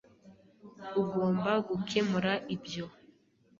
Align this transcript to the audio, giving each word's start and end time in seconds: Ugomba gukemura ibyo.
Ugomba 1.01 1.51
gukemura 1.67 2.33
ibyo. 2.55 2.85